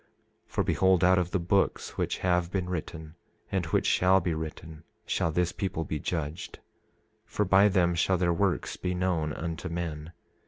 27:25 0.47 0.47
For 0.47 0.63
behold, 0.63 1.03
out 1.03 1.19
of 1.19 1.29
the 1.29 1.37
books 1.37 1.91
which 1.95 2.17
have 2.25 2.51
been 2.51 2.67
written, 2.67 3.13
and 3.51 3.67
which 3.67 3.85
shall 3.85 4.19
be 4.19 4.33
written, 4.33 4.83
shall 5.05 5.31
this 5.31 5.51
people 5.51 5.83
be 5.83 5.99
judged, 5.99 6.57
for 7.23 7.45
by 7.45 7.67
them 7.67 7.93
shall 7.93 8.17
their 8.17 8.33
works 8.33 8.77
be 8.77 8.95
known 8.95 9.31
unto 9.31 9.69
men. 9.69 10.11